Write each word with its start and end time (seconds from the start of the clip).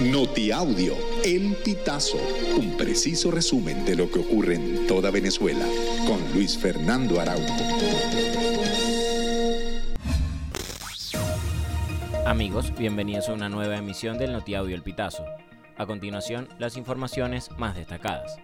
Notiaudio, 0.00 0.96
El 1.24 1.54
Pitazo, 1.64 2.18
un 2.58 2.76
preciso 2.76 3.30
resumen 3.30 3.84
de 3.84 3.94
lo 3.94 4.10
que 4.10 4.18
ocurre 4.18 4.56
en 4.56 4.88
toda 4.88 5.12
Venezuela, 5.12 5.64
con 6.04 6.20
Luis 6.34 6.58
Fernando 6.58 7.20
Araújo. 7.20 7.54
Amigos, 12.26 12.74
bienvenidos 12.76 13.28
a 13.28 13.34
una 13.34 13.48
nueva 13.48 13.76
emisión 13.76 14.18
del 14.18 14.32
Notiaudio 14.32 14.74
El 14.74 14.82
Pitazo. 14.82 15.24
A 15.76 15.86
continuación, 15.86 16.48
las 16.58 16.76
informaciones 16.76 17.50
más 17.56 17.76
destacadas. 17.76 18.36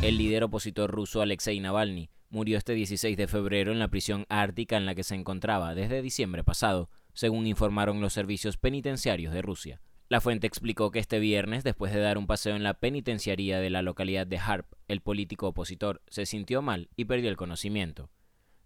El 0.00 0.16
líder 0.16 0.44
opositor 0.44 0.90
ruso 0.90 1.20
Alexei 1.20 1.60
Navalny 1.60 2.08
murió 2.30 2.56
este 2.56 2.72
16 2.72 3.18
de 3.18 3.28
febrero 3.28 3.70
en 3.70 3.80
la 3.80 3.88
prisión 3.88 4.24
ártica 4.30 4.78
en 4.78 4.86
la 4.86 4.94
que 4.94 5.04
se 5.04 5.14
encontraba 5.14 5.74
desde 5.74 6.00
diciembre 6.00 6.42
pasado, 6.42 6.88
según 7.16 7.46
informaron 7.46 8.00
los 8.00 8.12
servicios 8.12 8.58
penitenciarios 8.58 9.32
de 9.32 9.42
Rusia. 9.42 9.80
La 10.08 10.20
fuente 10.20 10.46
explicó 10.46 10.92
que 10.92 11.00
este 11.00 11.18
viernes, 11.18 11.64
después 11.64 11.92
de 11.92 11.98
dar 11.98 12.18
un 12.18 12.28
paseo 12.28 12.54
en 12.54 12.62
la 12.62 12.74
penitenciaría 12.74 13.58
de 13.58 13.70
la 13.70 13.82
localidad 13.82 14.26
de 14.26 14.38
Harp, 14.38 14.66
el 14.86 15.00
político 15.00 15.48
opositor 15.48 16.02
se 16.06 16.26
sintió 16.26 16.62
mal 16.62 16.90
y 16.94 17.06
perdió 17.06 17.30
el 17.30 17.36
conocimiento. 17.36 18.10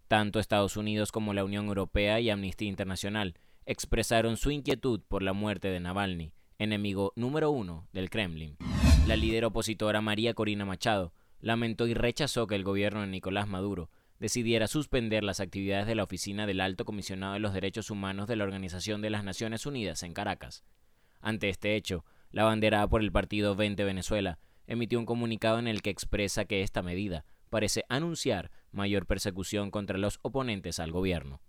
Tanto 0.07 0.39
Estados 0.39 0.75
Unidos 0.75 1.11
como 1.11 1.33
la 1.33 1.45
Unión 1.45 1.67
Europea 1.67 2.19
y 2.19 2.29
Amnistía 2.29 2.67
Internacional 2.67 3.39
expresaron 3.65 4.35
su 4.35 4.51
inquietud 4.51 5.01
por 5.07 5.23
la 5.23 5.33
muerte 5.33 5.69
de 5.69 5.79
Navalny, 5.79 6.33
enemigo 6.59 7.13
número 7.15 7.49
uno 7.49 7.87
del 7.93 8.09
Kremlin. 8.09 8.57
La 9.07 9.15
líder 9.15 9.45
opositora 9.45 10.01
María 10.01 10.33
Corina 10.33 10.65
Machado 10.65 11.13
lamentó 11.39 11.87
y 11.87 11.93
rechazó 11.93 12.45
que 12.45 12.55
el 12.55 12.63
gobierno 12.65 13.01
de 13.01 13.07
Nicolás 13.07 13.47
Maduro 13.47 13.89
decidiera 14.21 14.67
suspender 14.67 15.23
las 15.23 15.39
actividades 15.39 15.87
de 15.87 15.95
la 15.95 16.03
oficina 16.03 16.45
del 16.45 16.61
Alto 16.61 16.85
Comisionado 16.85 17.33
de 17.33 17.39
los 17.39 17.53
Derechos 17.53 17.89
Humanos 17.89 18.27
de 18.27 18.35
la 18.35 18.43
Organización 18.43 19.01
de 19.01 19.09
las 19.09 19.23
Naciones 19.23 19.65
Unidas 19.65 20.03
en 20.03 20.13
Caracas. 20.13 20.63
Ante 21.21 21.49
este 21.49 21.75
hecho, 21.75 22.05
la 22.29 22.43
banderada 22.43 22.87
por 22.87 23.01
el 23.01 23.11
partido 23.11 23.55
20 23.55 23.83
Venezuela 23.83 24.37
emitió 24.67 24.99
un 24.99 25.07
comunicado 25.07 25.57
en 25.57 25.67
el 25.67 25.81
que 25.81 25.89
expresa 25.89 26.45
que 26.45 26.61
esta 26.61 26.83
medida 26.83 27.25
parece 27.49 27.83
anunciar 27.89 28.51
mayor 28.71 29.07
persecución 29.07 29.71
contra 29.71 29.97
los 29.97 30.19
oponentes 30.21 30.79
al 30.79 30.91
gobierno. 30.91 31.41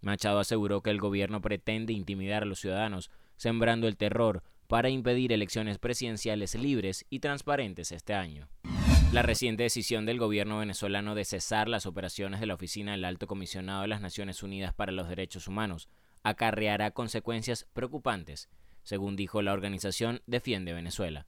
Machado 0.00 0.40
aseguró 0.40 0.82
que 0.82 0.90
el 0.90 0.98
gobierno 0.98 1.40
pretende 1.40 1.92
intimidar 1.92 2.42
a 2.42 2.46
los 2.46 2.58
ciudadanos, 2.58 3.08
sembrando 3.36 3.86
el 3.86 3.96
terror 3.96 4.42
para 4.66 4.90
impedir 4.90 5.32
elecciones 5.32 5.78
presidenciales 5.78 6.56
libres 6.56 7.06
y 7.08 7.20
transparentes 7.20 7.92
este 7.92 8.14
año. 8.14 8.48
La 9.16 9.22
reciente 9.22 9.62
decisión 9.62 10.04
del 10.04 10.18
gobierno 10.18 10.58
venezolano 10.58 11.14
de 11.14 11.24
cesar 11.24 11.68
las 11.70 11.86
operaciones 11.86 12.38
de 12.38 12.44
la 12.44 12.52
Oficina 12.52 12.92
del 12.92 13.06
Alto 13.06 13.26
Comisionado 13.26 13.80
de 13.80 13.88
las 13.88 14.02
Naciones 14.02 14.42
Unidas 14.42 14.74
para 14.74 14.92
los 14.92 15.08
Derechos 15.08 15.48
Humanos 15.48 15.88
acarreará 16.22 16.90
consecuencias 16.90 17.66
preocupantes, 17.72 18.50
según 18.82 19.16
dijo 19.16 19.40
la 19.40 19.54
organización 19.54 20.20
Defiende 20.26 20.74
Venezuela. 20.74 21.26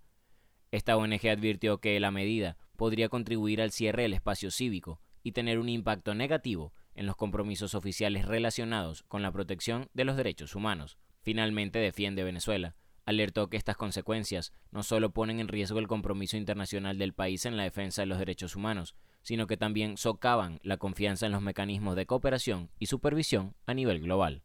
Esta 0.70 0.98
ONG 0.98 1.30
advirtió 1.30 1.78
que 1.78 1.98
la 1.98 2.10
medida 2.10 2.58
podría 2.76 3.08
contribuir 3.08 3.62
al 3.62 3.72
cierre 3.72 4.02
del 4.02 4.12
espacio 4.12 4.50
cívico 4.50 5.00
y 5.22 5.32
tener 5.32 5.58
un 5.58 5.70
impacto 5.70 6.14
negativo 6.14 6.74
en 6.94 7.06
los 7.06 7.16
compromisos 7.16 7.74
oficiales 7.74 8.26
relacionados 8.26 9.02
con 9.04 9.22
la 9.22 9.32
protección 9.32 9.88
de 9.94 10.04
los 10.04 10.18
derechos 10.18 10.54
humanos. 10.54 10.98
Finalmente 11.22 11.78
defiende 11.78 12.22
Venezuela 12.22 12.74
alertó 13.08 13.48
que 13.48 13.56
estas 13.56 13.78
consecuencias 13.78 14.52
no 14.70 14.82
solo 14.82 15.14
ponen 15.14 15.40
en 15.40 15.48
riesgo 15.48 15.78
el 15.78 15.88
compromiso 15.88 16.36
internacional 16.36 16.98
del 16.98 17.14
país 17.14 17.46
en 17.46 17.56
la 17.56 17.62
defensa 17.62 18.02
de 18.02 18.06
los 18.06 18.18
derechos 18.18 18.54
humanos, 18.54 18.94
sino 19.22 19.46
que 19.46 19.56
también 19.56 19.96
socavan 19.96 20.60
la 20.62 20.76
confianza 20.76 21.24
en 21.24 21.32
los 21.32 21.40
mecanismos 21.40 21.96
de 21.96 22.04
cooperación 22.04 22.68
y 22.78 22.84
supervisión 22.84 23.54
a 23.64 23.72
nivel 23.72 24.00
global. 24.00 24.42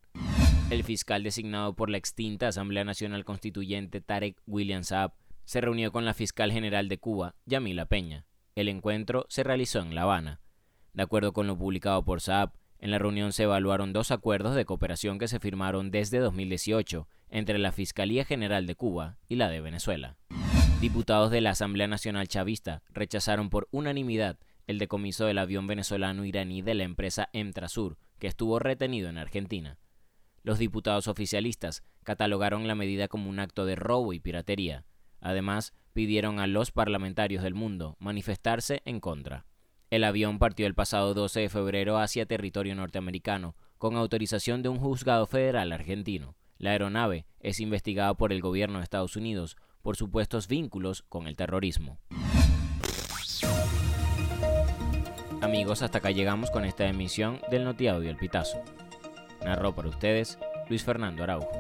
El 0.70 0.86
fiscal 0.86 1.24
designado 1.24 1.76
por 1.76 1.90
la 1.90 1.98
extinta 1.98 2.48
Asamblea 2.48 2.86
Nacional 2.86 3.26
Constituyente 3.26 4.00
Tarek 4.00 4.42
William 4.48 4.86
Saab 4.86 5.12
se 5.44 5.60
reunió 5.60 5.92
con 5.92 6.06
la 6.06 6.14
fiscal 6.14 6.54
general 6.54 6.88
de 6.88 7.00
Cuba, 7.00 7.36
Yamila 7.46 7.86
Peña. 7.86 8.26
El 8.56 8.70
encuentro 8.70 9.26
se 9.28 9.44
realizó 9.44 9.82
en 9.82 9.94
La 9.94 10.04
Habana. 10.04 10.40
De 10.94 11.04
acuerdo 11.04 11.34
con 11.34 11.48
lo 11.48 11.58
publicado 11.58 12.06
por 12.06 12.22
Saab, 12.22 12.54
en 12.80 12.92
la 12.92 13.00
reunión 13.00 13.34
se 13.34 13.44
evaluaron 13.44 13.92
dos 13.92 14.12
acuerdos 14.12 14.56
de 14.56 14.66
cooperación 14.66 15.18
que 15.18 15.30
se 15.30 15.40
firmaron 15.40 15.92
desde 15.92 16.20
2018 16.20 17.08
entre 17.34 17.58
la 17.58 17.72
Fiscalía 17.72 18.26
General 18.26 18.68
de 18.68 18.76
Cuba 18.76 19.18
y 19.28 19.38
la 19.38 19.50
de 19.50 19.60
Venezuela. 19.60 20.18
Diputados 20.80 21.32
de 21.32 21.42
la 21.42 21.50
Asamblea 21.50 21.88
Nacional 21.88 22.28
Chavista 22.28 22.84
rechazaron 22.92 23.50
por 23.50 23.68
unanimidad 23.72 24.38
el 24.68 24.78
decomiso 24.78 25.26
del 25.26 25.40
avión 25.40 25.66
venezolano 25.66 26.26
iraní 26.26 26.62
de 26.62 26.76
la 26.76 26.84
empresa 26.84 27.30
Emtrasur, 27.34 27.98
que 28.20 28.28
estuvo 28.28 28.60
retenido 28.60 29.10
en 29.10 29.18
Argentina. 29.18 29.80
Los 30.44 30.60
diputados 30.60 31.08
oficialistas 31.08 31.82
catalogaron 32.04 32.68
la 32.68 32.76
medida 32.76 33.08
como 33.08 33.32
un 33.32 33.40
acto 33.40 33.66
de 33.66 33.76
robo 33.76 34.14
y 34.14 34.20
piratería. 34.20 34.86
Además, 35.20 35.74
pidieron 35.94 36.40
a 36.40 36.46
los 36.46 36.72
parlamentarios 36.72 37.42
del 37.42 37.56
mundo 37.56 37.98
manifestarse 38.00 38.84
en 38.86 39.00
contra. 39.00 39.48
El 39.90 40.04
avión 40.04 40.38
partió 40.38 40.68
el 40.68 40.76
pasado 40.76 41.16
12 41.16 41.40
de 41.40 41.50
febrero 41.50 41.98
hacia 41.98 42.28
territorio 42.28 42.76
norteamericano, 42.76 43.56
con 43.80 43.96
autorización 43.96 44.62
de 44.62 44.70
un 44.70 44.78
juzgado 44.78 45.26
federal 45.26 45.72
argentino. 45.72 46.36
La 46.64 46.72
aeronave 46.72 47.26
es 47.42 47.60
investigada 47.60 48.14
por 48.14 48.32
el 48.32 48.40
gobierno 48.40 48.78
de 48.78 48.86
Estados 48.86 49.18
Unidos 49.18 49.58
por 49.82 49.98
supuestos 49.98 50.48
vínculos 50.48 51.04
con 51.10 51.28
el 51.28 51.36
terrorismo. 51.36 52.00
Amigos, 55.42 55.82
hasta 55.82 55.98
acá 55.98 56.12
llegamos 56.12 56.52
con 56.52 56.64
esta 56.64 56.88
emisión 56.88 57.42
del 57.52 57.66
Notiaudio 57.66 58.10
El 58.10 58.16
Pitazo. 58.16 58.64
Narró 59.44 59.76
para 59.76 59.90
ustedes 59.90 60.40
Luis 60.70 60.86
Fernando 60.86 61.24
Araujo. 61.24 61.52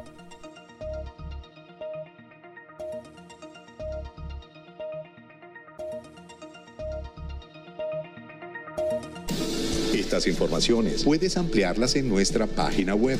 Estas 9.94 10.28
informaciones 10.28 11.04
puedes 11.04 11.36
ampliarlas 11.36 11.98
en 11.98 12.08
nuestra 12.08 12.48
página 12.48 12.96
web 12.96 13.20